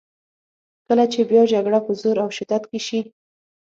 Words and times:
کله 0.87 1.05
چې 1.13 1.19
بیا 1.29 1.43
جګړه 1.53 1.79
په 1.85 1.91
زور 2.01 2.17
او 2.23 2.29
شدت 2.37 2.63
کې 2.69 2.79
شي. 2.87 2.99